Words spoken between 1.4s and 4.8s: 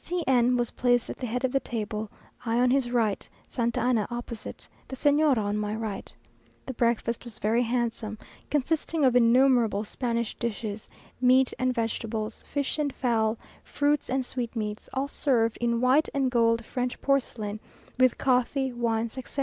of the table, I on his right, Santa Anna opposite,